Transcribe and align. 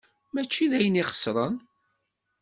Mačči 0.33 0.65
d 0.71 0.73
ayen 0.77 1.01
ixesren. 1.01 1.55